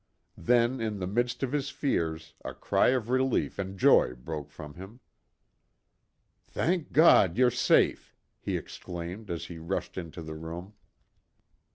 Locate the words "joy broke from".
3.77-4.73